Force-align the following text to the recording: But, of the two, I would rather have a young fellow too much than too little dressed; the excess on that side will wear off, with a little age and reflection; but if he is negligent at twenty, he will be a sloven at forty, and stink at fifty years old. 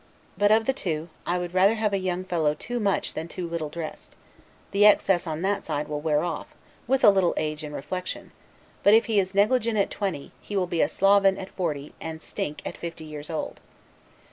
But, 0.35 0.49
of 0.51 0.65
the 0.65 0.73
two, 0.73 1.09
I 1.27 1.37
would 1.37 1.53
rather 1.53 1.75
have 1.75 1.93
a 1.93 1.99
young 1.99 2.23
fellow 2.23 2.55
too 2.55 2.79
much 2.79 3.13
than 3.13 3.27
too 3.27 3.47
little 3.47 3.69
dressed; 3.69 4.15
the 4.71 4.83
excess 4.83 5.27
on 5.27 5.43
that 5.43 5.63
side 5.63 5.87
will 5.87 6.01
wear 6.01 6.23
off, 6.23 6.47
with 6.87 7.03
a 7.03 7.11
little 7.11 7.35
age 7.37 7.63
and 7.63 7.75
reflection; 7.75 8.31
but 8.81 8.95
if 8.95 9.05
he 9.05 9.19
is 9.19 9.35
negligent 9.35 9.77
at 9.77 9.91
twenty, 9.91 10.31
he 10.41 10.57
will 10.57 10.65
be 10.65 10.81
a 10.81 10.89
sloven 10.89 11.37
at 11.37 11.51
forty, 11.51 11.93
and 12.01 12.19
stink 12.19 12.63
at 12.65 12.77
fifty 12.77 13.03
years 13.05 13.29
old. 13.29 13.59